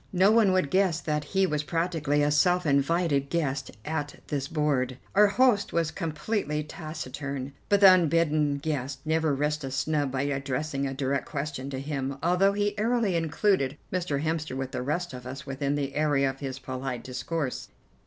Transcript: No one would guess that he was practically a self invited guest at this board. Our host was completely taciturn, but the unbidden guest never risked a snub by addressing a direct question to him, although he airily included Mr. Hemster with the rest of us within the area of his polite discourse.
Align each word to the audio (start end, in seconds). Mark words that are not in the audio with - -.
No 0.13 0.31
one 0.31 0.51
would 0.51 0.71
guess 0.71 0.99
that 0.99 1.23
he 1.25 1.45
was 1.45 1.61
practically 1.61 2.23
a 2.23 2.31
self 2.31 2.65
invited 2.65 3.29
guest 3.29 3.69
at 3.85 4.15
this 4.29 4.47
board. 4.47 4.97
Our 5.13 5.27
host 5.27 5.73
was 5.73 5.91
completely 5.91 6.63
taciturn, 6.63 7.53
but 7.69 7.81
the 7.81 7.93
unbidden 7.93 8.57
guest 8.57 9.01
never 9.05 9.35
risked 9.35 9.63
a 9.63 9.69
snub 9.69 10.11
by 10.11 10.23
addressing 10.23 10.87
a 10.87 10.93
direct 10.95 11.27
question 11.27 11.69
to 11.69 11.79
him, 11.79 12.17
although 12.23 12.53
he 12.53 12.75
airily 12.79 13.15
included 13.15 13.77
Mr. 13.93 14.23
Hemster 14.23 14.57
with 14.57 14.71
the 14.71 14.81
rest 14.81 15.13
of 15.13 15.27
us 15.27 15.45
within 15.45 15.75
the 15.75 15.93
area 15.93 16.27
of 16.31 16.39
his 16.39 16.57
polite 16.57 17.03
discourse. 17.03 17.67